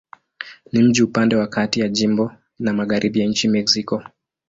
[0.71, 4.03] Ni mji upande wa kati ya jimbo na magharibi ya nchi Mexiko.